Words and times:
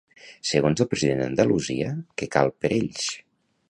Segons 0.51 0.81
el 0.85 0.89
president 0.93 1.21
d'Andalusia, 1.25 1.93
què 2.23 2.33
cal 2.39 2.55
per 2.63 2.77
ells? 2.83 3.11